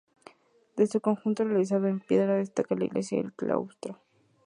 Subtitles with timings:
[0.77, 3.99] De su conjunto, realizado en piedra, destaca la iglesia y el claustro.